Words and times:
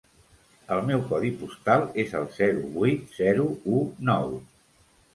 El 0.75 0.81
meu 0.87 1.03
codi 1.11 1.29
postal 1.43 1.87
és 2.05 2.17
el 2.23 2.27
zero 2.41 2.65
vuit 2.81 3.17
zero 3.21 3.49
u 3.79 3.87
nou. 4.13 4.39